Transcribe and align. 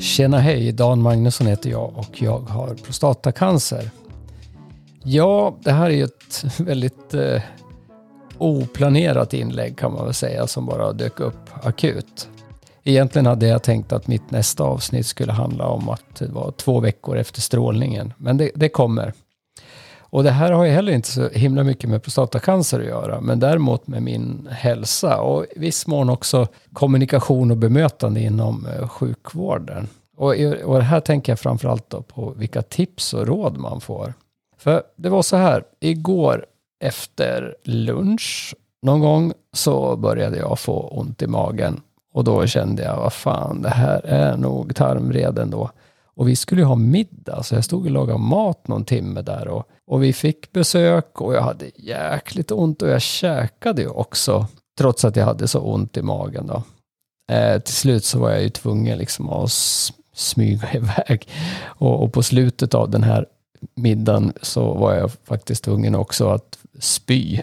Tjena 0.00 0.38
hej, 0.38 0.72
Dan 0.72 1.02
Magnusson 1.02 1.46
heter 1.46 1.70
jag 1.70 1.92
och 1.96 2.22
jag 2.22 2.38
har 2.38 2.74
prostatacancer. 2.74 3.90
Ja, 5.02 5.56
det 5.62 5.72
här 5.72 5.86
är 5.86 5.94
ju 5.94 6.04
ett 6.04 6.44
väldigt 6.60 7.14
eh, 7.14 7.42
oplanerat 8.38 9.34
inlägg 9.34 9.78
kan 9.78 9.92
man 9.92 10.04
väl 10.04 10.14
säga 10.14 10.46
som 10.46 10.66
bara 10.66 10.92
dök 10.92 11.20
upp 11.20 11.50
akut. 11.62 12.28
Egentligen 12.82 13.26
hade 13.26 13.46
jag 13.46 13.62
tänkt 13.62 13.92
att 13.92 14.06
mitt 14.06 14.30
nästa 14.30 14.64
avsnitt 14.64 15.06
skulle 15.06 15.32
handla 15.32 15.66
om 15.66 15.88
att 15.88 16.16
det 16.18 16.28
var 16.28 16.50
två 16.50 16.80
veckor 16.80 17.16
efter 17.16 17.40
strålningen, 17.40 18.12
men 18.16 18.36
det, 18.36 18.50
det 18.54 18.68
kommer. 18.68 19.12
Och 20.14 20.24
det 20.24 20.30
här 20.30 20.52
har 20.52 20.64
ju 20.64 20.70
heller 20.70 20.92
inte 20.92 21.08
så 21.08 21.28
himla 21.28 21.64
mycket 21.64 21.90
med 21.90 22.02
prostatacancer 22.02 22.80
att 22.80 22.86
göra, 22.86 23.20
men 23.20 23.40
däremot 23.40 23.86
med 23.86 24.02
min 24.02 24.48
hälsa 24.50 25.20
och 25.20 25.46
i 25.56 25.58
viss 25.58 25.86
mån 25.86 26.10
också 26.10 26.46
kommunikation 26.72 27.50
och 27.50 27.56
bemötande 27.56 28.20
inom 28.20 28.66
eh, 28.66 28.88
sjukvården. 28.88 29.88
Och, 30.16 30.34
och 30.64 30.82
här 30.82 31.00
tänker 31.00 31.32
jag 31.32 31.38
framförallt 31.38 31.90
då 31.90 32.02
på 32.02 32.34
vilka 32.36 32.62
tips 32.62 33.14
och 33.14 33.26
råd 33.26 33.58
man 33.58 33.80
får. 33.80 34.14
För 34.58 34.82
det 34.96 35.08
var 35.08 35.22
så 35.22 35.36
här, 35.36 35.64
igår 35.80 36.46
efter 36.84 37.56
lunch 37.64 38.54
någon 38.82 39.00
gång 39.00 39.32
så 39.52 39.96
började 39.96 40.36
jag 40.38 40.58
få 40.58 40.88
ont 40.88 41.22
i 41.22 41.26
magen. 41.26 41.80
Och 42.12 42.24
då 42.24 42.46
kände 42.46 42.82
jag, 42.82 42.96
vad 42.96 43.12
fan, 43.12 43.62
det 43.62 43.70
här 43.70 44.00
är 44.04 44.36
nog 44.36 44.74
tarmreden 44.74 45.50
då. 45.50 45.70
Och 46.16 46.28
vi 46.28 46.36
skulle 46.36 46.60
ju 46.60 46.66
ha 46.66 46.74
middag, 46.74 47.42
så 47.42 47.54
jag 47.54 47.64
stod 47.64 47.84
och 47.84 47.90
lagade 47.90 48.18
mat 48.18 48.68
någon 48.68 48.84
timme 48.84 49.22
där. 49.22 49.48
Och, 49.48 49.68
och 49.86 50.02
vi 50.02 50.12
fick 50.12 50.52
besök 50.52 51.20
och 51.20 51.34
jag 51.34 51.42
hade 51.42 51.70
jäkligt 51.76 52.50
ont 52.50 52.82
och 52.82 52.88
jag 52.88 53.02
käkade 53.02 53.82
ju 53.82 53.88
också. 53.88 54.46
Trots 54.78 55.04
att 55.04 55.16
jag 55.16 55.24
hade 55.24 55.48
så 55.48 55.60
ont 55.60 55.96
i 55.96 56.02
magen 56.02 56.46
då. 56.46 56.62
Eh, 57.34 57.60
till 57.60 57.74
slut 57.74 58.04
så 58.04 58.18
var 58.18 58.30
jag 58.30 58.42
ju 58.42 58.48
tvungen 58.48 58.98
liksom 58.98 59.30
att 59.30 59.52
smyga 60.14 60.68
iväg. 60.74 61.28
Och, 61.64 62.02
och, 62.02 62.12
på 62.12 62.22
slutet 62.22 62.74
av 62.74 62.90
den 62.90 63.02
här 63.02 63.26
middagen 63.74 64.32
så 64.42 64.74
var 64.74 64.94
jag 64.94 65.10
faktiskt 65.24 65.64
tvungen 65.64 65.94
också 65.94 66.28
att 66.28 66.58
spy. 66.78 67.40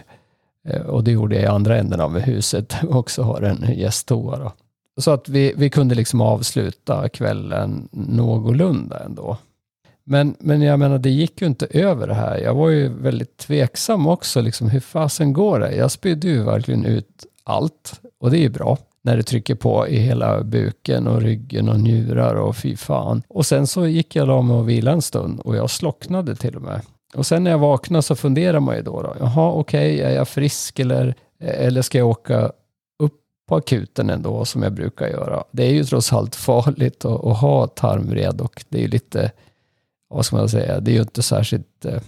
Eh, 0.68 0.80
och 0.80 1.04
det 1.04 1.10
gjorde 1.10 1.34
jag 1.34 1.44
i 1.44 1.46
andra 1.46 1.78
änden 1.78 2.00
av 2.00 2.18
huset, 2.18 2.74
också 2.88 3.22
har 3.22 3.42
en 3.42 3.78
gästtoa. 3.78 4.38
då. 4.38 4.52
Så 5.00 5.10
att 5.10 5.28
vi, 5.28 5.54
vi 5.56 5.70
kunde 5.70 5.94
liksom 5.94 6.20
avsluta 6.20 7.08
kvällen 7.08 7.88
någorlunda 7.92 8.98
ändå. 9.04 9.36
Men, 10.04 10.36
men 10.38 10.62
jag 10.62 10.78
menar, 10.78 10.98
det 10.98 11.10
gick 11.10 11.40
ju 11.40 11.46
inte 11.46 11.66
över 11.66 12.06
det 12.06 12.14
här. 12.14 12.38
Jag 12.38 12.54
var 12.54 12.68
ju 12.68 12.88
väldigt 12.88 13.36
tveksam 13.36 14.06
också, 14.06 14.40
liksom, 14.40 14.68
hur 14.68 14.80
fasen 14.80 15.32
går 15.32 15.60
det? 15.60 15.76
Jag 15.76 15.90
spydde 15.90 16.28
ju 16.28 16.42
verkligen 16.42 16.84
ut 16.84 17.26
allt 17.44 18.00
och 18.20 18.30
det 18.30 18.38
är 18.38 18.42
ju 18.42 18.48
bra 18.48 18.78
när 19.04 19.16
det 19.16 19.22
trycker 19.22 19.54
på 19.54 19.88
i 19.88 19.96
hela 19.96 20.42
buken 20.42 21.06
och 21.06 21.22
ryggen 21.22 21.68
och 21.68 21.80
njurar 21.80 22.34
och 22.34 22.56
fy 22.56 22.76
fan. 22.76 23.22
Och 23.28 23.46
sen 23.46 23.66
så 23.66 23.86
gick 23.86 24.16
jag 24.16 24.28
och 24.28 24.44
mig 24.44 24.56
och 24.56 24.68
vilade 24.68 24.94
en 24.94 25.02
stund 25.02 25.40
och 25.40 25.56
jag 25.56 25.70
slocknade 25.70 26.36
till 26.36 26.56
och 26.56 26.62
med. 26.62 26.80
Och 27.14 27.26
sen 27.26 27.44
när 27.44 27.50
jag 27.50 27.58
vaknade 27.58 28.02
så 28.02 28.16
funderar 28.16 28.60
man 28.60 28.76
ju 28.76 28.82
då, 28.82 29.02
då 29.02 29.16
jaha 29.18 29.52
okej, 29.52 29.94
okay, 29.94 30.10
är 30.10 30.16
jag 30.16 30.28
frisk 30.28 30.78
eller, 30.78 31.14
eller 31.40 31.82
ska 31.82 31.98
jag 31.98 32.08
åka 32.08 32.52
på 33.52 33.56
akuten 33.56 34.10
ändå 34.10 34.44
som 34.44 34.62
jag 34.62 34.72
brukar 34.72 35.06
göra? 35.08 35.44
Det 35.50 35.62
är 35.62 35.72
ju 35.72 35.84
trots 35.84 36.12
allt 36.12 36.34
farligt 36.34 37.04
att, 37.04 37.24
att 37.24 37.38
ha 37.38 37.66
tarmvred 37.66 38.40
och 38.40 38.64
det 38.68 38.78
är 38.78 38.82
ju 38.82 38.88
lite, 38.88 39.32
vad 40.08 40.26
ska 40.26 40.36
man 40.36 40.48
säga, 40.48 40.80
det 40.80 40.90
är 40.90 40.94
ju 40.94 41.00
inte 41.00 41.22
särskilt 41.22 41.84
eh, 41.84 42.00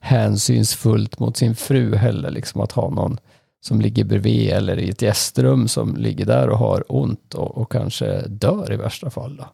hänsynsfullt 0.00 1.18
mot 1.18 1.36
sin 1.36 1.56
fru 1.56 1.94
heller, 1.94 2.30
liksom 2.30 2.60
att 2.60 2.72
ha 2.72 2.90
någon 2.90 3.18
som 3.60 3.80
ligger 3.80 4.04
bredvid 4.04 4.50
eller 4.50 4.78
i 4.78 4.90
ett 4.90 5.02
gästrum 5.02 5.68
som 5.68 5.96
ligger 5.96 6.26
där 6.26 6.48
och 6.48 6.58
har 6.58 6.84
ont 6.88 7.34
och, 7.34 7.58
och 7.58 7.72
kanske 7.72 8.22
dör 8.28 8.72
i 8.72 8.76
värsta 8.76 9.10
fall. 9.10 9.36
Då. 9.36 9.44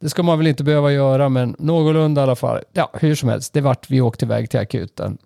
Det 0.00 0.08
ska 0.08 0.22
man 0.22 0.38
väl 0.38 0.46
inte 0.46 0.64
behöva 0.64 0.92
göra, 0.92 1.28
men 1.28 1.56
någorlunda 1.58 2.20
i 2.20 2.22
alla 2.22 2.36
fall. 2.36 2.60
Ja, 2.72 2.90
hur 2.94 3.14
som 3.14 3.28
helst, 3.28 3.52
det 3.52 3.60
vart 3.60 3.90
vi 3.90 4.00
åkte 4.00 4.24
iväg 4.24 4.50
till 4.50 4.60
akuten. 4.60 5.18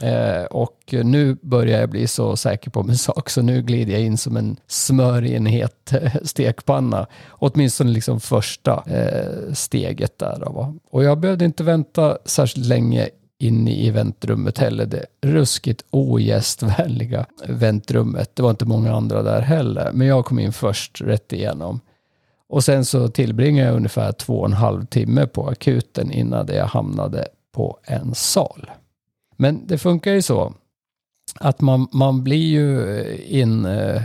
Eh, 0.00 0.44
och 0.44 0.94
nu 1.04 1.36
börjar 1.42 1.80
jag 1.80 1.90
bli 1.90 2.06
så 2.06 2.36
säker 2.36 2.70
på 2.70 2.82
min 2.82 2.96
sak, 2.98 3.30
så 3.30 3.42
nu 3.42 3.62
glider 3.62 3.92
jag 3.92 4.02
in 4.02 4.18
som 4.18 4.36
en 4.36 4.56
smör 4.66 5.24
i 5.24 5.34
en 5.34 5.46
het 5.46 5.92
eh, 5.92 6.12
stekpanna. 6.22 7.06
Åtminstone 7.30 7.90
liksom 7.90 8.20
första 8.20 8.84
eh, 8.86 9.52
steget 9.52 10.18
där. 10.18 10.38
Då, 10.40 10.74
och 10.90 11.04
jag 11.04 11.20
behövde 11.20 11.44
inte 11.44 11.64
vänta 11.64 12.18
särskilt 12.24 12.66
länge 12.66 13.08
inne 13.38 13.70
i 13.70 13.90
väntrummet 13.90 14.58
heller. 14.58 14.86
Det 14.86 15.06
ruskigt 15.22 15.84
ogästvänliga 15.90 17.26
väntrummet. 17.46 18.36
Det 18.36 18.42
var 18.42 18.50
inte 18.50 18.64
många 18.64 18.94
andra 18.94 19.22
där 19.22 19.40
heller, 19.40 19.90
men 19.92 20.06
jag 20.06 20.24
kom 20.24 20.38
in 20.38 20.52
först 20.52 21.00
rätt 21.00 21.32
igenom. 21.32 21.80
Och 22.48 22.64
sen 22.64 22.84
så 22.84 23.08
tillbringade 23.08 23.68
jag 23.68 23.76
ungefär 23.76 24.12
två 24.12 24.40
och 24.40 24.46
en 24.46 24.52
halv 24.52 24.86
timme 24.86 25.26
på 25.26 25.48
akuten 25.48 26.12
innan 26.12 26.48
jag 26.48 26.66
hamnade 26.66 27.28
på 27.52 27.78
en 27.84 28.14
sal. 28.14 28.70
Men 29.42 29.66
det 29.66 29.78
funkar 29.78 30.12
ju 30.12 30.22
så 30.22 30.52
att 31.40 31.60
man, 31.60 31.88
man 31.92 32.24
blir 32.24 32.46
ju 32.46 32.98
eh, 33.00 33.40
in, 33.40 33.64
eh, 33.64 34.02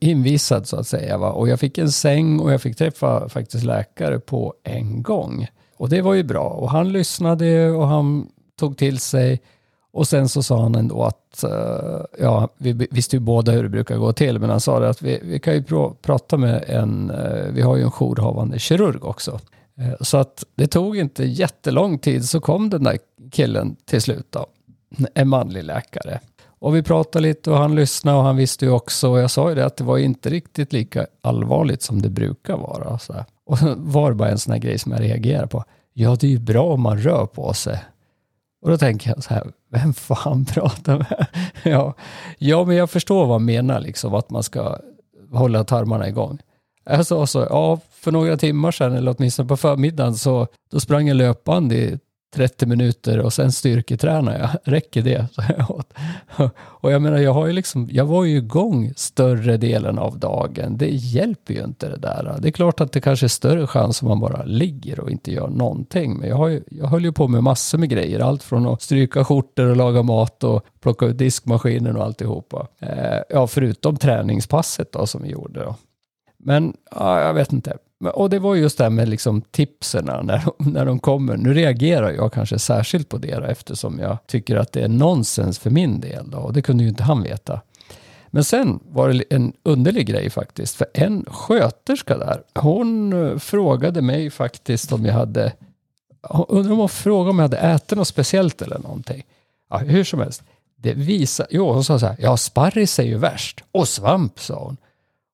invisad 0.00 0.66
så 0.66 0.76
att 0.76 0.86
säga. 0.86 1.18
Va? 1.18 1.32
Och 1.32 1.48
jag 1.48 1.60
fick 1.60 1.78
en 1.78 1.92
säng 1.92 2.40
och 2.40 2.52
jag 2.52 2.62
fick 2.62 2.76
träffa 2.76 3.28
faktiskt 3.28 3.64
läkare 3.64 4.18
på 4.18 4.54
en 4.64 5.02
gång. 5.02 5.46
Och 5.76 5.88
det 5.88 6.02
var 6.02 6.14
ju 6.14 6.22
bra. 6.22 6.48
Och 6.48 6.70
han 6.70 6.92
lyssnade 6.92 7.70
och 7.70 7.86
han 7.86 8.26
tog 8.58 8.76
till 8.76 8.98
sig. 8.98 9.40
Och 9.92 10.08
sen 10.08 10.28
så 10.28 10.42
sa 10.42 10.62
han 10.62 10.74
ändå 10.74 11.04
att, 11.04 11.44
eh, 11.44 12.00
ja, 12.18 12.48
vi 12.58 12.88
visste 12.90 13.16
ju 13.16 13.20
båda 13.20 13.52
hur 13.52 13.62
det 13.62 13.68
brukar 13.68 13.96
gå 13.96 14.12
till, 14.12 14.38
men 14.38 14.50
han 14.50 14.60
sa 14.60 14.80
det 14.80 14.88
att 14.88 15.02
vi, 15.02 15.20
vi 15.22 15.38
kan 15.38 15.54
ju 15.54 15.62
pr 15.62 15.88
prata 16.02 16.36
med 16.36 16.64
en, 16.66 17.12
vi 17.54 17.62
har 17.62 17.76
ju 17.76 17.82
en 17.82 17.90
jourhavande 17.90 18.58
kirurg 18.58 19.04
också. 19.04 19.40
Så 20.00 20.16
att 20.16 20.44
det 20.54 20.66
tog 20.66 20.96
inte 20.96 21.24
jättelång 21.24 21.98
tid 21.98 22.28
så 22.28 22.40
kom 22.40 22.70
den 22.70 22.84
där 22.84 22.98
killen 23.30 23.76
till 23.84 24.02
slut 24.02 24.26
då, 24.30 24.46
en 25.14 25.28
manlig 25.28 25.64
läkare. 25.64 26.20
Och 26.46 26.76
vi 26.76 26.82
pratade 26.82 27.22
lite 27.22 27.50
och 27.50 27.56
han 27.56 27.74
lyssnade 27.74 28.18
och 28.18 28.24
han 28.24 28.36
visste 28.36 28.64
ju 28.64 28.70
också, 28.70 29.10
och 29.10 29.20
jag 29.20 29.30
sa 29.30 29.48
ju 29.48 29.54
det 29.54 29.66
att 29.66 29.76
det 29.76 29.84
var 29.84 29.98
inte 29.98 30.30
riktigt 30.30 30.72
lika 30.72 31.06
allvarligt 31.20 31.82
som 31.82 32.02
det 32.02 32.10
brukar 32.10 32.56
vara. 32.56 32.98
Så 32.98 33.12
här. 33.12 33.24
Och 33.46 33.58
var 33.76 34.10
det 34.10 34.16
bara 34.16 34.30
en 34.30 34.38
sån 34.38 34.52
här 34.52 34.60
grej 34.60 34.78
som 34.78 34.92
jag 34.92 35.00
reagerade 35.00 35.46
på. 35.46 35.64
Ja, 35.92 36.16
det 36.20 36.26
är 36.26 36.30
ju 36.30 36.38
bra 36.38 36.62
om 36.62 36.80
man 36.80 36.98
rör 36.98 37.26
på 37.26 37.54
sig. 37.54 37.84
Och 38.62 38.70
då 38.70 38.78
tänker 38.78 39.10
jag 39.10 39.24
så 39.24 39.34
här, 39.34 39.46
vem 39.70 39.94
fan 39.94 40.44
pratar 40.54 40.98
med? 40.98 41.26
ja, 41.62 41.94
ja, 42.38 42.64
men 42.64 42.76
jag 42.76 42.90
förstår 42.90 43.26
vad 43.26 43.34
han 43.34 43.44
menar, 43.44 43.80
liksom, 43.80 44.14
att 44.14 44.30
man 44.30 44.42
ska 44.42 44.78
hålla 45.32 45.64
tarmarna 45.64 46.08
igång. 46.08 46.38
Jag 46.84 47.06
sa 47.06 47.26
så, 47.26 47.46
ja, 47.50 47.80
för 47.90 48.12
några 48.12 48.36
timmar 48.36 48.70
sedan, 48.70 48.96
eller 48.96 49.14
åtminstone 49.18 49.48
på 49.48 49.56
förmiddagen, 49.56 50.14
så 50.14 50.46
då 50.70 50.80
sprang 50.80 51.08
jag 51.08 51.16
löpband 51.16 51.72
i 51.72 51.98
30 52.34 52.66
minuter 52.66 53.18
och 53.18 53.32
sen 53.32 53.52
styrketränar 53.52 54.38
jag. 54.38 54.50
Räcker 54.72 55.02
det? 55.02 55.26
och 56.58 56.92
jag 56.92 57.02
menar, 57.02 57.18
jag, 57.18 57.34
har 57.34 57.46
ju 57.46 57.52
liksom, 57.52 57.88
jag 57.92 58.04
var 58.04 58.24
ju 58.24 58.36
igång 58.36 58.92
större 58.96 59.56
delen 59.56 59.98
av 59.98 60.18
dagen. 60.18 60.76
Det 60.76 60.88
hjälper 60.88 61.54
ju 61.54 61.64
inte 61.64 61.88
det 61.88 61.96
där. 61.96 62.36
Det 62.40 62.48
är 62.48 62.52
klart 62.52 62.80
att 62.80 62.92
det 62.92 63.00
kanske 63.00 63.26
är 63.26 63.28
större 63.28 63.66
chans 63.66 64.02
om 64.02 64.08
man 64.08 64.20
bara 64.20 64.44
ligger 64.44 65.00
och 65.00 65.10
inte 65.10 65.32
gör 65.32 65.48
någonting. 65.48 66.18
Men 66.18 66.28
jag, 66.28 66.36
har 66.36 66.48
ju, 66.48 66.62
jag 66.70 66.86
höll 66.86 67.04
ju 67.04 67.12
på 67.12 67.28
med 67.28 67.42
massor 67.42 67.78
med 67.78 67.88
grejer. 67.88 68.20
Allt 68.20 68.42
från 68.42 68.66
att 68.66 68.82
stryka 68.82 69.24
skjortor 69.24 69.66
och 69.66 69.76
laga 69.76 70.02
mat 70.02 70.44
och 70.44 70.64
plocka 70.80 71.06
ut 71.06 71.18
diskmaskinen 71.18 71.96
och 71.96 72.04
alltihopa. 72.04 72.66
Eh, 72.78 73.18
ja, 73.28 73.46
förutom 73.46 73.96
träningspasset 73.96 74.92
då 74.92 75.06
som 75.06 75.22
vi 75.22 75.28
gjorde. 75.28 75.64
Då. 75.64 75.76
Men 76.38 76.76
ja, 76.90 77.20
jag 77.20 77.34
vet 77.34 77.52
inte. 77.52 77.76
Och 78.04 78.30
det 78.30 78.38
var 78.38 78.54
just 78.54 78.78
det 78.78 78.84
här 78.84 78.90
med 78.90 79.08
liksom 79.08 79.42
tipsen 79.42 80.04
när, 80.04 80.44
när 80.70 80.86
de 80.86 80.98
kommer. 80.98 81.36
Nu 81.36 81.54
reagerar 81.54 82.10
jag 82.10 82.32
kanske 82.32 82.58
särskilt 82.58 83.08
på 83.08 83.18
det 83.18 83.34
då, 83.34 83.44
eftersom 83.44 83.98
jag 83.98 84.18
tycker 84.26 84.56
att 84.56 84.72
det 84.72 84.80
är 84.80 84.88
nonsens 84.88 85.58
för 85.58 85.70
min 85.70 86.00
del. 86.00 86.30
Då, 86.30 86.38
och 86.38 86.52
det 86.52 86.62
kunde 86.62 86.82
ju 86.82 86.88
inte 86.88 87.02
han 87.02 87.22
veta. 87.22 87.60
Men 88.30 88.44
sen 88.44 88.80
var 88.88 89.08
det 89.08 89.24
en 89.30 89.52
underlig 89.62 90.06
grej 90.06 90.30
faktiskt. 90.30 90.76
För 90.76 90.86
en 90.94 91.24
sköterska 91.28 92.18
där, 92.18 92.42
hon 92.54 93.12
eh, 93.12 93.38
frågade 93.38 94.02
mig 94.02 94.30
faktiskt 94.30 94.92
om 94.92 95.04
jag 95.04 95.14
hade... 95.14 95.52
Undrar 96.48 96.72
om 96.72 96.78
hon 96.78 96.88
frågade 96.88 97.30
om 97.30 97.38
jag 97.38 97.44
hade 97.44 97.56
ätit 97.56 97.98
något 97.98 98.08
speciellt 98.08 98.62
eller 98.62 98.78
någonting. 98.78 99.22
Ja, 99.70 99.78
hur 99.78 100.04
som 100.04 100.20
helst. 100.20 100.42
Det 100.76 100.92
visar... 100.92 101.46
Jo, 101.50 101.72
hon 101.72 101.84
sa 101.84 101.98
så 101.98 102.06
här. 102.06 102.16
Ja, 102.18 102.36
sparris 102.36 102.98
är 102.98 103.04
ju 103.04 103.18
värst. 103.18 103.64
Och 103.72 103.88
svamp, 103.88 104.40
sa 104.40 104.64
hon. 104.64 104.76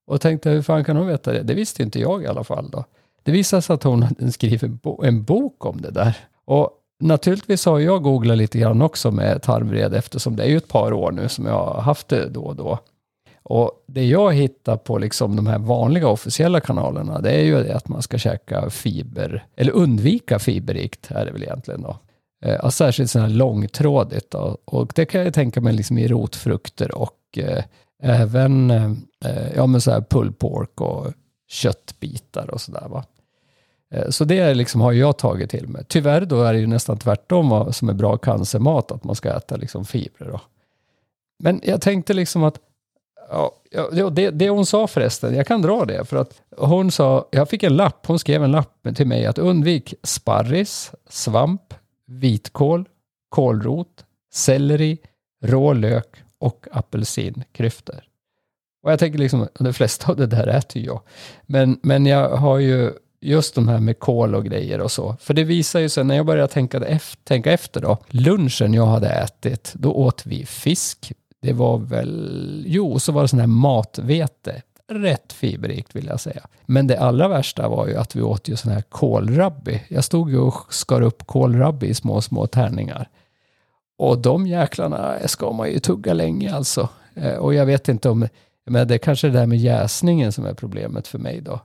Och 0.07 0.21
tänkte, 0.21 0.51
hur 0.51 0.63
fan 0.63 0.85
kan 0.85 0.97
hon 0.97 1.07
veta 1.07 1.33
det? 1.33 1.43
Det 1.43 1.55
visste 1.55 1.83
inte 1.83 2.01
jag 2.01 2.23
i 2.23 2.27
alla 2.27 2.45
fall 2.45 2.71
då. 2.71 2.85
Det 3.23 3.33
visade 3.33 3.63
sig 3.63 3.75
att 3.75 3.83
hon 3.83 4.03
hade 4.03 4.33
skrivit 4.33 4.63
en 5.03 5.23
bok 5.23 5.65
om 5.65 5.81
det 5.81 5.91
där. 5.91 6.17
Och 6.45 6.71
naturligtvis 7.01 7.67
har 7.67 7.79
jag 7.79 8.03
googlat 8.03 8.39
lite 8.39 8.59
grann 8.59 8.83
också 8.83 9.11
med 9.11 9.43
tarmvred 9.43 9.95
eftersom 9.95 10.37
det 10.37 10.45
är 10.45 10.49
ju 10.49 10.57
ett 10.57 10.69
par 10.69 10.93
år 10.93 11.13
nu 11.13 11.29
som 11.29 11.47
jag 11.47 11.65
har 11.65 11.81
haft 11.81 12.09
det 12.09 12.29
då 12.29 12.43
och 12.43 12.57
då. 12.57 12.79
Och 13.43 13.85
det 13.87 14.05
jag 14.05 14.35
hittar 14.35 14.77
på 14.77 14.99
liksom 14.99 15.37
de 15.37 15.47
här 15.47 15.59
vanliga 15.59 16.09
officiella 16.09 16.61
kanalerna, 16.61 17.21
det 17.21 17.31
är 17.31 17.43
ju 17.43 17.63
det 17.63 17.77
att 17.77 17.89
man 17.89 18.03
ska 18.03 18.19
käka 18.19 18.71
fiber, 18.71 19.47
eller 19.57 19.73
undvika 19.73 20.39
fiberrikt 20.39 21.11
är 21.11 21.27
det 21.27 21.33
väl 21.33 21.43
egentligen 21.43 21.83
då. 21.83 21.97
Eh, 22.45 22.69
särskilt 22.69 23.11
sådana 23.11 23.29
här 23.29 23.35
långtrådigt. 23.35 24.31
Då. 24.31 24.59
Och 24.65 24.93
det 24.95 25.05
kan 25.05 25.25
jag 25.25 25.35
tänka 25.35 25.61
mig 25.61 25.73
liksom 25.73 25.99
i 25.99 26.09
rotfrukter 26.09 26.95
och 26.95 27.39
eh, 27.39 27.65
även 28.03 28.71
eh, 28.71 29.57
ja, 29.57 29.67
men 29.67 29.81
så 29.81 29.91
här 29.91 30.01
pulled 30.01 30.39
pork 30.39 30.81
och 30.81 31.13
köttbitar 31.49 32.51
och 32.51 32.61
sådär. 32.61 32.89
Va? 32.89 33.05
Eh, 33.91 34.09
så 34.09 34.25
det 34.25 34.55
liksom 34.55 34.81
har 34.81 34.93
jag 34.93 35.19
tagit 35.19 35.51
till 35.51 35.69
mig. 35.69 35.85
Tyvärr 35.89 36.21
då 36.21 36.43
är 36.43 36.53
det 36.53 36.59
ju 36.59 36.67
nästan 36.67 36.99
tvärtom 36.99 37.49
vad 37.49 37.75
som 37.75 37.89
är 37.89 37.95
bra 37.95 38.17
cancermat, 38.17 38.93
att 38.93 39.05
man 39.05 39.17
ska 39.17 39.37
äta 39.37 39.57
liksom 39.57 39.85
fibrer. 39.85 40.29
Då. 40.31 40.41
Men 41.39 41.61
jag 41.65 41.81
tänkte 41.81 42.15
liksom 42.15 42.45
att, 42.45 42.61
ja, 43.31 44.11
det, 44.11 44.31
det 44.31 44.49
hon 44.49 44.67
sa 44.67 44.87
förresten, 44.87 45.35
jag 45.35 45.47
kan 45.47 45.63
dra 45.63 45.85
det, 45.85 46.05
för 46.05 46.17
att 46.17 46.43
hon 46.57 46.91
sa, 46.91 47.29
jag 47.31 47.49
fick 47.49 47.63
en 47.63 47.77
lapp, 47.77 48.07
hon 48.07 48.19
skrev 48.19 48.45
en 48.45 48.53
lapp 48.53 48.89
till 48.97 49.07
mig 49.07 49.27
att 49.27 49.39
undvik 49.39 49.95
sparris, 50.03 50.93
svamp, 51.09 51.75
vitkål, 52.07 52.89
kålrot, 53.29 54.05
selleri, 54.33 54.99
rå 55.43 55.73
lök 55.73 56.26
och 56.39 56.67
apelsinkryftor. 56.73 58.05
Och 58.83 58.93
jag 58.93 58.99
tänker 58.99 59.19
liksom, 59.19 59.49
de 59.59 59.73
flesta 59.73 60.11
av 60.11 60.17
det 60.17 60.27
där 60.27 60.47
äter 60.47 60.83
jag. 60.83 61.01
Men, 61.47 61.79
men 61.83 62.07
jag 62.07 62.31
har 62.31 62.59
ju 62.59 62.93
just 63.21 63.55
de 63.55 63.69
här 63.69 63.81
med 63.81 63.99
kol 63.99 64.35
och 64.35 64.45
grejer 64.45 64.81
och 64.81 64.93
så. 64.93 65.17
För 65.21 65.35
det 65.35 65.45
visar 65.45 65.81
ju 65.81 65.89
sig 65.89 66.05
när 66.05 66.17
jag 66.17 66.27
började 66.27 66.53
tänka, 66.53 66.79
efter, 66.79 67.25
tänka 67.25 67.53
efter 67.53 67.81
då. 67.81 67.99
Lunchen 68.09 68.75
jag 68.75 68.87
hade 68.87 69.09
ätit, 69.09 69.73
då 69.75 69.93
åt 69.93 70.27
vi 70.27 70.47
fisk. 70.47 71.13
Det 71.43 71.53
var 71.53 71.79
väl, 71.79 72.65
jo, 72.67 72.99
så 72.99 73.13
var 73.13 73.23
det 73.23 73.29
sån 73.29 73.41
här 73.41 73.47
matvete. 73.47 74.63
Rätt 74.89 75.33
fiberrikt 75.33 75.97
vill 75.97 76.07
jag 76.07 76.21
säga. 76.21 76.47
Men 76.67 76.87
det 76.87 76.99
allra 76.99 77.29
värsta 77.29 77.69
var 77.69 77.87
ju 77.87 77.97
att 77.97 78.17
vi 78.17 78.23
åt 78.23 78.49
ju 78.49 78.57
sån 78.57 78.73
här 78.73 78.83
kålrabbi. 78.83 79.83
Jag 79.89 80.05
stod 80.05 80.31
ju 80.31 80.39
och 80.39 80.75
skar 80.75 81.01
upp 81.01 81.27
kålrabbi 81.27 81.87
i 81.87 81.95
små, 81.95 82.21
små 82.21 82.47
tärningar. 82.47 83.09
Och 83.99 84.19
de 84.19 84.47
jäklarna 84.47 85.29
ska 85.29 85.53
man 85.53 85.71
ju 85.71 85.79
tugga 85.79 86.15
länge 86.15 86.55
alltså. 86.55 86.89
Eh, 87.15 87.35
och 87.35 87.55
jag 87.55 87.67
vet 87.67 87.89
inte 87.89 88.09
om, 88.09 88.29
men 88.67 88.89
det 88.89 88.95
är 88.95 88.99
kanske 88.99 89.27
det 89.27 89.39
där 89.39 89.47
med 89.47 89.59
jäsningen 89.59 90.33
som 90.33 90.45
är 90.47 90.55
problemet 90.55 91.09
för 91.09 91.19
mig 91.19 91.41
då. 91.41 91.61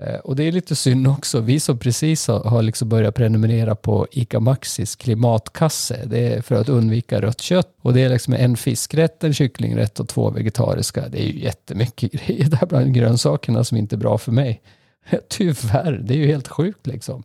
Eh, 0.00 0.18
och 0.18 0.36
det 0.36 0.42
är 0.42 0.52
lite 0.52 0.76
synd 0.76 1.08
också. 1.08 1.40
Vi 1.40 1.60
som 1.60 1.78
precis 1.78 2.28
har, 2.28 2.62
liksom 2.62 2.88
börjat 2.88 3.14
prenumerera 3.14 3.74
på 3.74 4.06
ICA 4.10 4.40
Maxis 4.40 4.96
klimatkasse. 4.96 6.04
Det 6.06 6.18
är 6.18 6.42
för 6.42 6.54
att 6.54 6.68
undvika 6.68 7.20
rött 7.20 7.40
kött. 7.40 7.76
Och 7.82 7.94
det 7.94 8.00
är 8.00 8.08
liksom 8.08 8.34
en 8.34 8.56
fiskrätt, 8.56 9.24
en 9.24 9.34
kycklingrätt 9.34 10.00
och 10.00 10.08
två 10.08 10.30
vegetariska. 10.30 11.08
Det 11.08 11.22
är 11.22 11.26
ju 11.26 11.40
jättemycket 11.40 12.12
grejer 12.26 12.44
där 12.44 12.66
bland 12.66 12.94
grönsakerna 12.94 13.64
som 13.64 13.76
inte 13.76 13.94
är 13.94 13.98
bra 13.98 14.18
för 14.18 14.32
mig. 14.32 14.62
Tyvärr, 15.28 15.92
det 15.92 16.14
är 16.14 16.18
ju 16.18 16.26
helt 16.26 16.48
sjukt 16.48 16.86
liksom. 16.86 17.24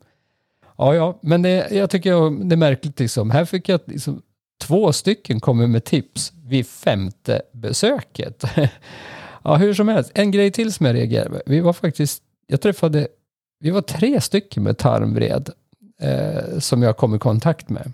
Ja, 0.77 0.95
ja, 0.95 1.19
men 1.21 1.41
det, 1.41 1.71
jag 1.71 1.89
tycker 1.89 2.45
det 2.45 2.55
är 2.55 2.57
märkligt 2.57 2.99
liksom. 2.99 3.31
Här 3.31 3.45
fick 3.45 3.69
jag 3.69 3.79
liksom, 3.85 4.21
två 4.61 4.93
stycken 4.93 5.39
kommer 5.39 5.67
med 5.67 5.83
tips 5.83 6.33
vid 6.45 6.67
femte 6.67 7.41
besöket. 7.51 8.43
ja, 9.43 9.55
hur 9.55 9.73
som 9.73 9.87
helst, 9.87 10.11
en 10.15 10.31
grej 10.31 10.51
till 10.51 10.73
som 10.73 10.85
jag 10.85 10.95
reagerade 10.95 11.29
med. 11.29 11.41
Vi 11.45 11.59
var 11.59 11.73
faktiskt 11.73 12.23
jag 12.47 12.61
träffade, 12.61 13.07
vi 13.59 13.69
var 13.69 13.81
tre 13.81 14.21
stycken 14.21 14.63
med 14.63 14.77
tarmvred 14.77 15.49
eh, 15.99 16.59
som 16.59 16.81
jag 16.83 16.97
kom 16.97 17.15
i 17.15 17.19
kontakt 17.19 17.69
med. 17.69 17.91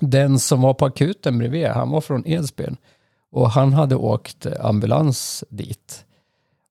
Den 0.00 0.38
som 0.38 0.60
var 0.60 0.74
på 0.74 0.86
akuten 0.86 1.38
bredvid, 1.38 1.66
han 1.66 1.90
var 1.90 2.00
från 2.00 2.26
Edsbyn 2.26 2.76
och 3.30 3.50
han 3.50 3.72
hade 3.72 3.96
åkt 3.96 4.46
ambulans 4.60 5.44
dit. 5.48 6.04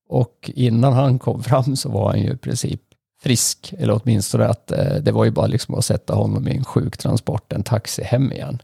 Och 0.07 0.51
innan 0.53 0.93
han 0.93 1.19
kom 1.19 1.43
fram 1.43 1.75
så 1.75 1.89
var 1.89 2.09
han 2.09 2.21
ju 2.21 2.31
i 2.33 2.37
princip 2.37 2.81
frisk, 3.25 3.73
eller 3.77 4.01
åtminstone 4.03 4.45
att 4.45 4.71
eh, 4.71 4.95
det 4.95 5.11
var 5.11 5.25
ju 5.25 5.31
bara 5.31 5.47
liksom 5.47 5.75
att 5.75 5.85
sätta 5.85 6.13
honom 6.15 6.47
i 6.47 6.57
en 6.57 6.65
sjuktransport, 6.65 7.53
en 7.53 7.63
taxi 7.63 8.03
hem 8.03 8.31
igen. 8.31 8.61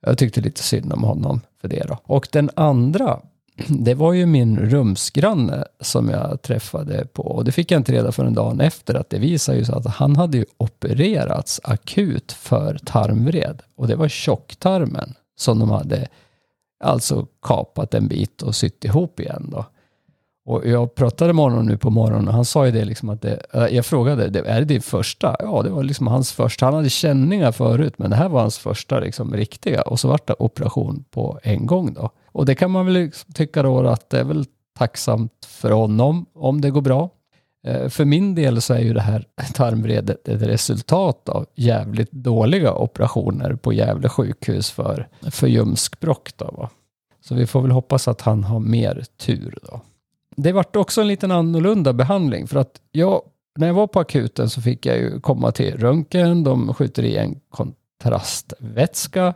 Jag 0.00 0.18
tyckte 0.18 0.40
lite 0.40 0.62
synd 0.62 0.92
om 0.92 1.02
honom 1.02 1.40
för 1.60 1.68
det 1.68 1.84
då. 1.88 1.98
Och 2.04 2.28
den 2.32 2.50
andra 2.54 3.20
det 3.68 3.94
var 3.94 4.12
ju 4.12 4.26
min 4.26 4.58
rumsgranne 4.58 5.64
som 5.80 6.08
jag 6.08 6.42
träffade 6.42 7.06
på 7.06 7.22
och 7.22 7.44
det 7.44 7.52
fick 7.52 7.70
jag 7.70 7.80
inte 7.80 7.92
reda 7.92 8.12
för 8.12 8.24
en 8.24 8.34
dagen 8.34 8.60
efter 8.60 8.94
att 8.94 9.10
det 9.10 9.18
visade 9.18 9.58
ju 9.58 9.64
sig 9.64 9.74
att 9.74 9.86
han 9.86 10.16
hade 10.16 10.38
ju 10.38 10.44
opererats 10.56 11.60
akut 11.64 12.32
för 12.32 12.78
tarmvred 12.84 13.62
och 13.76 13.88
det 13.88 13.96
var 13.96 14.08
tjocktarmen 14.08 15.14
som 15.36 15.58
de 15.58 15.70
hade 15.70 16.08
alltså 16.84 17.26
kapat 17.42 17.94
en 17.94 18.08
bit 18.08 18.42
och 18.42 18.54
sytt 18.54 18.84
ihop 18.84 19.20
igen 19.20 19.48
då. 19.52 19.64
Och 20.50 20.66
jag 20.66 20.94
pratade 20.94 21.32
med 21.32 21.44
honom 21.44 21.66
nu 21.66 21.78
på 21.78 21.90
morgonen 21.90 22.28
och 22.28 22.34
han 22.34 22.44
sa 22.44 22.66
ju 22.66 22.72
det 22.72 22.84
liksom 22.84 23.08
att 23.08 23.22
det, 23.22 23.42
eh, 23.52 23.66
jag 23.66 23.86
frågade, 23.86 24.40
är 24.40 24.58
det 24.58 24.64
din 24.64 24.82
första? 24.82 25.36
Ja, 25.38 25.62
det 25.62 25.70
var 25.70 25.82
liksom 25.82 26.06
hans 26.06 26.32
första. 26.32 26.66
Han 26.66 26.74
hade 26.74 26.90
känningar 26.90 27.52
förut, 27.52 27.94
men 27.96 28.10
det 28.10 28.16
här 28.16 28.28
var 28.28 28.40
hans 28.40 28.58
första 28.58 29.00
liksom 29.00 29.34
riktiga. 29.34 29.82
Och 29.82 30.00
så 30.00 30.08
vart 30.08 30.26
det 30.26 30.34
operation 30.38 31.04
på 31.10 31.38
en 31.42 31.66
gång 31.66 31.94
då. 31.94 32.10
Och 32.26 32.46
det 32.46 32.54
kan 32.54 32.70
man 32.70 32.86
väl 32.86 32.94
liksom 32.94 33.32
tycka 33.32 33.62
då 33.62 33.88
att 33.88 34.10
det 34.10 34.20
är 34.20 34.24
väl 34.24 34.44
tacksamt 34.78 35.32
för 35.46 35.70
honom 35.70 36.26
om 36.34 36.60
det 36.60 36.70
går 36.70 36.82
bra. 36.82 37.10
Eh, 37.66 37.88
för 37.88 38.04
min 38.04 38.34
del 38.34 38.62
så 38.62 38.74
är 38.74 38.80
ju 38.80 38.94
det 38.94 39.00
här 39.00 39.24
tarmvredet 39.54 40.28
ett 40.28 40.42
resultat 40.42 41.28
av 41.28 41.46
jävligt 41.54 42.12
dåliga 42.12 42.74
operationer 42.74 43.54
på 43.54 43.72
Gävle 43.72 44.08
sjukhus 44.08 44.70
för, 44.70 45.08
för 45.30 45.46
ljumskbråck. 45.46 46.30
Så 47.20 47.34
vi 47.34 47.46
får 47.46 47.62
väl 47.62 47.70
hoppas 47.70 48.08
att 48.08 48.20
han 48.20 48.44
har 48.44 48.60
mer 48.60 49.04
tur 49.18 49.58
då. 49.62 49.80
Det 50.36 50.52
vart 50.52 50.76
också 50.76 51.00
en 51.00 51.08
liten 51.08 51.30
annorlunda 51.30 51.92
behandling 51.92 52.46
för 52.46 52.58
att 52.58 52.80
jag, 52.92 53.22
när 53.56 53.66
jag 53.66 53.74
var 53.74 53.86
på 53.86 54.00
akuten 54.00 54.50
så 54.50 54.62
fick 54.62 54.86
jag 54.86 54.98
ju 54.98 55.20
komma 55.20 55.52
till 55.52 55.78
röntgen, 55.78 56.44
de 56.44 56.74
skjuter 56.74 57.02
i 57.02 57.16
en 57.16 57.40
kontrastvätska 57.50 59.34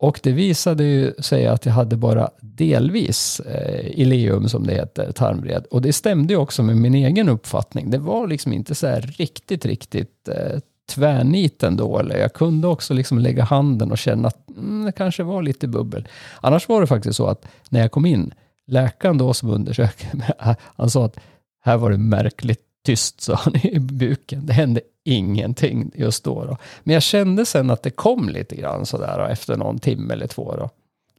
och 0.00 0.20
det 0.22 0.32
visade 0.32 0.84
ju 0.84 1.14
sig 1.18 1.46
att 1.46 1.66
jag 1.66 1.72
hade 1.72 1.96
bara 1.96 2.30
delvis 2.40 3.40
eh, 3.40 4.00
ileum 4.00 4.48
som 4.48 4.66
det 4.66 4.74
heter, 4.74 5.12
tarmvred. 5.12 5.66
Och 5.70 5.82
det 5.82 5.92
stämde 5.92 6.32
ju 6.32 6.38
också 6.38 6.62
med 6.62 6.76
min 6.76 6.94
egen 6.94 7.28
uppfattning. 7.28 7.90
Det 7.90 7.98
var 7.98 8.26
liksom 8.26 8.52
inte 8.52 8.74
så 8.74 8.86
här 8.86 9.00
riktigt, 9.00 9.66
riktigt 9.66 10.28
eh, 10.28 10.60
tvärniten 10.94 11.76
då. 11.76 11.98
Eller 11.98 12.16
jag 12.16 12.32
kunde 12.32 12.68
också 12.68 12.94
liksom 12.94 13.18
lägga 13.18 13.44
handen 13.44 13.90
och 13.90 13.98
känna 13.98 14.28
att 14.28 14.48
mm, 14.50 14.84
det 14.84 14.92
kanske 14.92 15.22
var 15.22 15.42
lite 15.42 15.68
bubbel. 15.68 16.08
Annars 16.40 16.68
var 16.68 16.80
det 16.80 16.86
faktiskt 16.86 17.16
så 17.16 17.26
att 17.26 17.46
när 17.68 17.80
jag 17.80 17.90
kom 17.90 18.06
in, 18.06 18.34
läkaren 18.70 19.18
då 19.18 19.34
som 19.34 19.50
undersökte 19.50 20.16
mig, 20.16 20.56
han 20.76 20.90
sa 20.90 21.04
att 21.04 21.16
här 21.62 21.76
var 21.76 21.90
det 21.90 21.98
märkligt 21.98 22.62
tyst, 22.84 23.20
sa 23.20 23.34
han 23.34 23.66
i 23.66 23.78
buken. 23.78 24.46
Det 24.46 24.52
hände 24.52 24.80
ingenting 25.04 25.90
just 25.94 26.24
då, 26.24 26.44
då. 26.44 26.56
Men 26.82 26.94
jag 26.94 27.02
kände 27.02 27.46
sen 27.46 27.70
att 27.70 27.82
det 27.82 27.90
kom 27.90 28.28
lite 28.28 28.56
grann 28.56 28.86
sådär 28.86 29.28
efter 29.30 29.56
någon 29.56 29.78
timme 29.78 30.14
eller 30.14 30.26
två. 30.26 30.54
Då. 30.56 30.70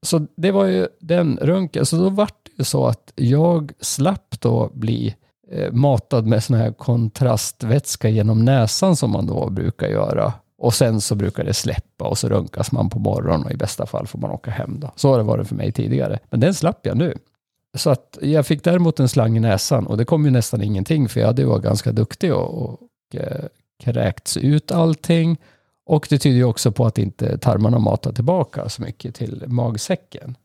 Så 0.02 0.28
det 0.36 0.52
var 0.52 0.66
ju 0.66 0.88
den 1.00 1.40
röntgen. 1.42 1.86
Så 1.86 1.96
då 1.96 2.10
var 2.10 2.30
det 2.44 2.52
ju 2.58 2.64
så 2.64 2.88
att 2.88 3.14
jag 3.16 3.72
slapp 3.80 4.36
då 4.40 4.70
bli 4.74 5.16
eh, 5.52 5.72
matad 5.72 6.28
med 6.28 6.44
sån 6.44 6.56
här 6.56 6.72
kontrastvätska 6.72 8.10
genom 8.10 8.46
näsan 8.46 8.96
som 8.96 9.12
man 9.12 9.26
då 9.28 9.50
brukar 9.50 9.88
göra. 9.88 10.34
Och 10.58 10.74
sen 10.74 11.02
så 11.02 11.16
brukar 11.16 11.44
det 11.44 11.54
släppa 11.54 12.06
och 12.06 12.18
så 12.18 12.30
röntgas 12.30 12.72
man 12.72 12.90
på 12.90 13.00
morgonen 13.00 13.46
och 13.46 13.52
i 13.52 13.58
bästa 13.58 13.86
fall 13.86 14.08
får 14.08 14.20
man 14.20 14.32
åka 14.32 14.52
hem. 14.52 14.80
Då. 14.80 14.92
Så 14.96 15.10
har 15.10 15.18
det 15.18 15.24
varit 15.24 15.48
för 15.48 15.56
mig 15.56 15.72
tidigare. 15.72 16.20
Men 16.30 16.40
den 16.40 16.54
slapp 16.54 16.80
jag 16.86 16.98
nu. 16.98 17.18
Så 17.78 17.90
att 17.90 18.18
jag 18.22 18.46
fick 18.46 18.64
däremot 18.64 19.00
en 19.00 19.10
slang 19.10 19.38
i 19.38 19.40
näsan 19.40 19.88
och 19.88 19.98
det 19.98 20.06
kom 20.06 20.26
ju 20.26 20.32
nästan 20.32 20.62
ingenting 20.62 21.10
för 21.10 21.20
jag 21.20 21.28
hade 21.28 21.46
varit 21.46 21.64
ganska 21.64 21.92
duktig 21.92 22.34
och, 22.34 22.64
och 22.64 22.80
eh, 23.14 23.46
kräkts 23.84 24.38
ut 24.38 24.72
allting. 24.72 25.38
Och 25.86 26.08
det 26.10 26.18
tyder 26.18 26.38
ju 26.38 26.44
också 26.44 26.72
på 26.72 26.86
att 26.86 26.98
inte 26.98 27.38
tarmarna 27.38 27.80
matar 27.80 28.12
tillbaka 28.12 28.70
så 28.70 28.82
mycket 28.82 29.16
till 29.16 29.44
magsäcken. 29.48 30.38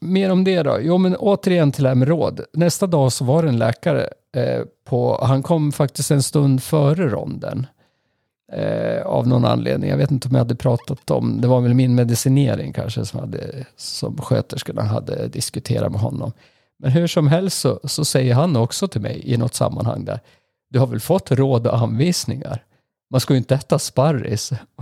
Mer 0.00 0.30
om 0.30 0.44
det 0.44 0.62
då. 0.62 0.78
Jo, 0.80 0.98
men 0.98 1.16
återigen 1.16 1.72
till 1.72 1.82
det 1.82 1.88
här 1.88 1.94
med 1.94 2.08
råd. 2.08 2.40
Nästa 2.52 2.86
dag 2.86 3.12
så 3.12 3.24
var 3.24 3.42
det 3.42 3.48
en 3.48 3.58
läkare 3.58 4.08
eh, 4.36 4.62
på, 4.84 5.24
han 5.24 5.42
kom 5.42 5.72
faktiskt 5.72 6.10
en 6.10 6.22
stund 6.22 6.62
före 6.62 7.08
ronden. 7.08 7.66
Eh, 8.52 9.06
av 9.06 9.28
någon 9.28 9.44
anledning. 9.44 9.90
Jag 9.90 9.96
vet 9.96 10.10
inte 10.10 10.28
om 10.28 10.34
jag 10.34 10.40
hade 10.40 10.54
pratat 10.54 11.10
om, 11.10 11.40
det 11.40 11.48
var 11.48 11.60
väl 11.60 11.74
min 11.74 11.94
medicinering 11.94 12.72
kanske 12.72 13.04
som, 13.04 13.20
hade, 13.20 13.66
som 13.76 14.16
sköterskorna 14.18 14.82
hade 14.82 15.28
diskuterat 15.28 15.92
med 15.92 16.00
honom. 16.00 16.32
Men 16.78 16.90
hur 16.90 17.06
som 17.06 17.28
helst 17.28 17.58
så, 17.58 17.80
så 17.84 18.04
säger 18.04 18.34
han 18.34 18.56
också 18.56 18.88
till 18.88 19.00
mig 19.00 19.22
i 19.24 19.36
något 19.36 19.54
sammanhang 19.54 20.04
där, 20.04 20.20
du 20.70 20.78
har 20.78 20.86
väl 20.86 21.00
fått 21.00 21.30
råd 21.30 21.66
och 21.66 21.78
anvisningar? 21.78 22.64
Man 23.10 23.20
ska 23.20 23.34
ju 23.34 23.38
inte 23.38 23.54
äta 23.54 23.78
sparris. 23.78 24.52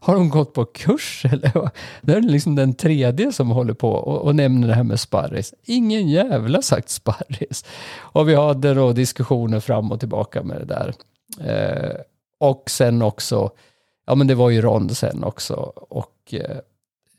har 0.00 0.14
de 0.14 0.28
gått 0.28 0.54
på 0.54 0.64
kurs 0.64 1.24
eller? 1.24 1.70
Det 2.02 2.12
är 2.12 2.20
liksom 2.20 2.54
den 2.54 2.74
tredje 2.74 3.32
som 3.32 3.50
håller 3.50 3.74
på 3.74 3.90
och, 3.90 4.22
och 4.22 4.36
nämner 4.36 4.68
det 4.68 4.74
här 4.74 4.82
med 4.82 5.00
sparris. 5.00 5.54
Ingen 5.64 6.08
jävla 6.08 6.62
sagt 6.62 6.88
sparris. 6.88 7.64
Och 7.98 8.28
vi 8.28 8.34
hade 8.34 8.74
då 8.74 8.92
diskussioner 8.92 9.60
fram 9.60 9.92
och 9.92 10.00
tillbaka 10.00 10.42
med 10.42 10.60
det 10.60 10.64
där. 10.64 10.94
Eh, 11.40 12.00
och 12.42 12.70
sen 12.70 13.02
också, 13.02 13.50
ja 14.06 14.14
men 14.14 14.26
det 14.26 14.34
var 14.34 14.50
ju 14.50 14.60
rond 14.60 14.96
sen 14.96 15.24
också. 15.24 15.54
Och 15.74 16.34
eh, 16.34 16.58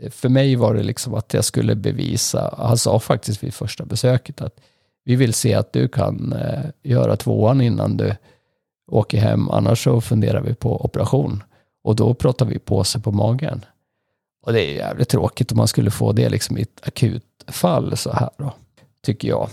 för 0.09 0.29
mig 0.29 0.55
var 0.55 0.73
det 0.73 0.83
liksom 0.83 1.13
att 1.13 1.33
jag 1.33 1.45
skulle 1.45 1.75
bevisa, 1.75 2.55
han 2.57 2.77
sa 2.77 2.99
faktiskt 2.99 3.43
vid 3.43 3.53
första 3.53 3.85
besöket 3.85 4.41
att 4.41 4.59
vi 5.05 5.15
vill 5.15 5.33
se 5.33 5.53
att 5.53 5.73
du 5.73 5.87
kan 5.87 6.33
eh, 6.33 6.63
göra 6.83 7.15
tvåan 7.15 7.61
innan 7.61 7.97
du 7.97 8.15
åker 8.91 9.17
hem, 9.17 9.49
annars 9.49 9.83
så 9.83 10.01
funderar 10.01 10.41
vi 10.41 10.55
på 10.55 10.85
operation. 10.85 11.43
Och 11.83 11.95
då 11.95 12.13
pratar 12.13 12.45
vi 12.45 12.59
påse 12.59 12.99
på 12.99 13.11
magen. 13.11 13.65
Och 14.45 14.53
det 14.53 14.61
är 14.61 14.75
jävligt 14.75 15.09
tråkigt 15.09 15.51
om 15.51 15.57
man 15.57 15.67
skulle 15.67 15.91
få 15.91 16.11
det 16.11 16.29
liksom 16.29 16.57
i 16.57 16.61
ett 16.61 16.87
akut 16.87 17.23
fall 17.47 17.97
så 17.97 18.11
här 18.11 18.29
då, 18.37 18.53
tycker 19.05 19.27
jag. 19.27 19.49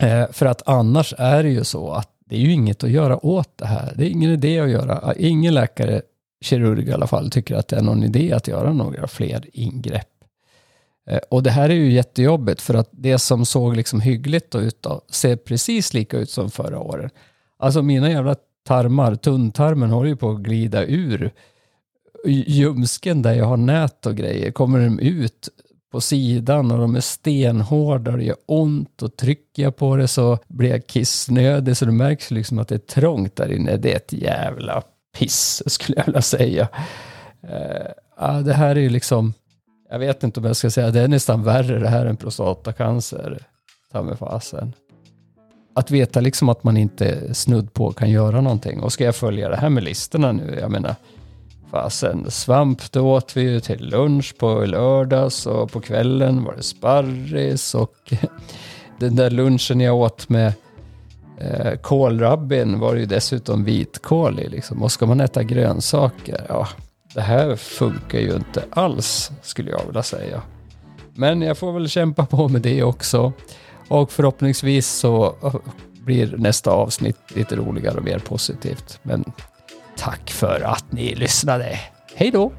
Eh, 0.00 0.30
för 0.32 0.46
att 0.46 0.62
annars 0.68 1.14
är 1.18 1.42
det 1.42 1.50
ju 1.50 1.64
så 1.64 1.92
att 1.92 2.09
det 2.30 2.36
är 2.36 2.40
ju 2.40 2.52
inget 2.52 2.84
att 2.84 2.90
göra 2.90 3.26
åt 3.26 3.58
det 3.58 3.66
här. 3.66 3.92
Det 3.96 4.06
är 4.06 4.10
ingen 4.10 4.30
idé 4.30 4.60
att 4.60 4.70
göra. 4.70 5.14
Ingen 5.16 5.54
läkare, 5.54 6.02
kirurg 6.40 6.88
i 6.88 6.92
alla 6.92 7.06
fall, 7.06 7.30
tycker 7.30 7.54
att 7.54 7.68
det 7.68 7.76
är 7.76 7.82
någon 7.82 8.02
idé 8.02 8.32
att 8.32 8.48
göra 8.48 8.72
några 8.72 9.06
fler 9.06 9.44
ingrepp. 9.52 10.08
Eh, 11.10 11.18
och 11.30 11.42
det 11.42 11.50
här 11.50 11.70
är 11.70 11.74
ju 11.74 11.92
jättejobbigt 11.92 12.62
för 12.62 12.74
att 12.74 12.88
det 12.90 13.18
som 13.18 13.46
såg 13.46 13.76
liksom 13.76 14.00
hyggligt 14.00 14.54
ut 14.54 14.82
då, 14.82 15.00
ser 15.08 15.36
precis 15.36 15.94
lika 15.94 16.18
ut 16.18 16.30
som 16.30 16.50
förra 16.50 16.78
året. 16.78 17.12
Alltså 17.58 17.82
mina 17.82 18.10
jävla 18.10 18.36
tarmar, 18.66 19.14
tunntarmen 19.14 19.90
håller 19.90 20.08
ju 20.08 20.16
på 20.16 20.30
att 20.30 20.40
glida 20.40 20.84
ur 20.84 21.32
ljumsken 22.26 23.22
där 23.22 23.32
jag 23.32 23.44
har 23.44 23.56
nät 23.56 24.06
och 24.06 24.16
grejer. 24.16 24.52
Kommer 24.52 24.78
de 24.78 24.98
ut 24.98 25.48
på 25.90 26.00
sidan 26.00 26.70
och 26.70 26.78
de 26.78 26.96
är 26.96 27.00
stenhårda 27.00 28.10
och 28.10 28.18
det 28.18 28.24
gör 28.24 28.36
ont 28.46 29.02
och 29.02 29.16
trycker 29.16 29.62
jag 29.62 29.76
på 29.76 29.96
det 29.96 30.08
så 30.08 30.38
blir 30.48 30.70
jag 30.70 30.86
kissnödig 30.86 31.76
så 31.76 31.84
det 31.84 31.92
märks 31.92 32.30
liksom 32.30 32.58
att 32.58 32.68
det 32.68 32.74
är 32.74 32.78
trångt 32.78 33.36
där 33.36 33.52
inne. 33.52 33.76
Det 33.76 33.92
är 33.92 33.96
ett 33.96 34.12
jävla 34.12 34.82
piss 35.18 35.62
skulle 35.66 35.98
jag 35.98 36.06
vilja 36.06 36.22
säga. 36.22 36.68
Uh, 37.44 38.40
det 38.40 38.54
här 38.54 38.76
är 38.76 38.80
ju 38.80 38.88
liksom, 38.88 39.34
jag 39.90 39.98
vet 39.98 40.22
inte 40.22 40.40
om 40.40 40.46
jag 40.46 40.56
ska 40.56 40.70
säga, 40.70 40.90
det 40.90 41.00
är 41.00 41.08
nästan 41.08 41.42
värre 41.42 41.78
det 41.78 41.88
här 41.88 42.06
än 42.06 42.16
prostatacancer. 42.16 43.38
Ta 43.92 44.02
mig 44.02 44.16
fasen. 44.16 44.72
Att 45.74 45.90
veta 45.90 46.20
liksom 46.20 46.48
att 46.48 46.64
man 46.64 46.76
inte 46.76 47.34
snudd 47.34 47.72
på 47.72 47.92
kan 47.92 48.10
göra 48.10 48.40
någonting. 48.40 48.80
Och 48.80 48.92
ska 48.92 49.04
jag 49.04 49.16
följa 49.16 49.48
det 49.48 49.56
här 49.56 49.68
med 49.68 49.84
listorna 49.84 50.32
nu? 50.32 50.58
Jag 50.60 50.70
menar, 50.70 50.94
Fasen, 51.70 52.30
svamp 52.30 52.92
det 52.92 53.00
åt 53.00 53.36
vi 53.36 53.42
ju 53.42 53.60
till 53.60 53.88
lunch 53.88 54.34
på 54.38 54.64
lördags 54.64 55.46
och 55.46 55.72
på 55.72 55.80
kvällen 55.80 56.44
var 56.44 56.56
det 56.56 56.62
sparris 56.62 57.74
och 57.74 58.12
den 58.98 59.16
där 59.16 59.30
lunchen 59.30 59.80
jag 59.80 59.96
åt 59.96 60.28
med 60.28 60.52
eh, 61.38 61.76
kålrabbin 61.76 62.78
var 62.78 62.94
det 62.94 63.00
ju 63.00 63.06
dessutom 63.06 63.64
vitkål 63.64 64.40
i 64.40 64.48
liksom. 64.48 64.82
Och 64.82 64.92
ska 64.92 65.06
man 65.06 65.20
äta 65.20 65.42
grönsaker, 65.42 66.46
ja, 66.48 66.68
det 67.14 67.20
här 67.20 67.56
funkar 67.56 68.18
ju 68.18 68.34
inte 68.34 68.64
alls 68.70 69.30
skulle 69.42 69.70
jag 69.70 69.86
vilja 69.86 70.02
säga. 70.02 70.42
Men 71.14 71.42
jag 71.42 71.58
får 71.58 71.72
väl 71.72 71.88
kämpa 71.88 72.26
på 72.26 72.48
med 72.48 72.62
det 72.62 72.82
också. 72.82 73.32
Och 73.88 74.12
förhoppningsvis 74.12 74.88
så 74.88 75.34
eh, 75.42 75.54
blir 76.04 76.36
nästa 76.36 76.70
avsnitt 76.70 77.36
lite 77.36 77.56
roligare 77.56 77.96
och 77.96 78.04
mer 78.04 78.18
positivt. 78.18 78.98
Men 79.02 79.24
Tack 80.00 80.30
för 80.30 80.60
att 80.60 80.92
ni 80.92 81.14
lyssnade. 81.14 81.78
Hej 82.14 82.30
då! 82.30 82.52